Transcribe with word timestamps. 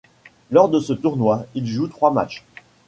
Lors 0.49 0.67
de 0.67 0.79
ce 0.79 0.93
tournoi, 0.93 1.45
il 1.53 1.67
joue 1.67 1.87
trois 1.87 2.09
matchs. 2.09 2.43